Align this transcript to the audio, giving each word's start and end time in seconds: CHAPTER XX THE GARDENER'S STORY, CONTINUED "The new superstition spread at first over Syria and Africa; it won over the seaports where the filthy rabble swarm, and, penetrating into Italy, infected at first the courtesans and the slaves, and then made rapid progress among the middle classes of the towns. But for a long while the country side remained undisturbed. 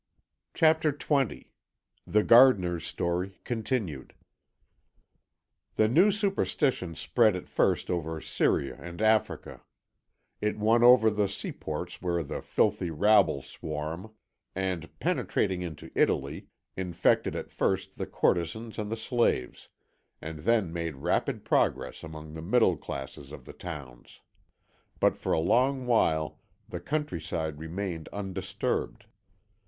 CHAPTER 0.55 0.91
XX 0.91 1.45
THE 2.07 2.23
GARDENER'S 2.23 2.83
STORY, 2.87 3.39
CONTINUED 3.43 4.15
"The 5.75 5.87
new 5.87 6.11
superstition 6.11 6.95
spread 6.95 7.35
at 7.35 7.47
first 7.47 7.91
over 7.91 8.19
Syria 8.19 8.79
and 8.81 8.99
Africa; 8.99 9.61
it 10.41 10.57
won 10.57 10.83
over 10.83 11.11
the 11.11 11.29
seaports 11.29 12.01
where 12.01 12.23
the 12.23 12.41
filthy 12.41 12.89
rabble 12.89 13.43
swarm, 13.43 14.11
and, 14.55 14.89
penetrating 14.99 15.61
into 15.61 15.91
Italy, 15.93 16.47
infected 16.75 17.35
at 17.35 17.51
first 17.51 17.99
the 17.99 18.07
courtesans 18.07 18.79
and 18.79 18.91
the 18.91 18.97
slaves, 18.97 19.69
and 20.19 20.39
then 20.39 20.73
made 20.73 20.95
rapid 20.95 21.45
progress 21.45 22.01
among 22.03 22.33
the 22.33 22.41
middle 22.41 22.75
classes 22.75 23.31
of 23.31 23.45
the 23.45 23.53
towns. 23.53 24.21
But 24.99 25.15
for 25.15 25.31
a 25.31 25.39
long 25.39 25.85
while 25.85 26.39
the 26.67 26.79
country 26.79 27.21
side 27.21 27.59
remained 27.59 28.09
undisturbed. 28.11 29.05